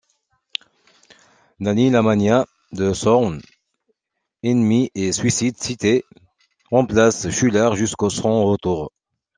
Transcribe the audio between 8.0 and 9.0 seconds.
son retour.